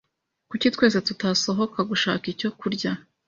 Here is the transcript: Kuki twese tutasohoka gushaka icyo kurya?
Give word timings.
Kuki 0.49 0.67
twese 0.75 0.97
tutasohoka 1.07 1.79
gushaka 1.89 2.25
icyo 2.33 2.49
kurya? 2.59 2.91